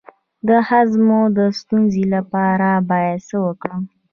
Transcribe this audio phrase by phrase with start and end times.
[0.47, 3.81] د هضم د ستونزې لپاره باید څه وکړم؟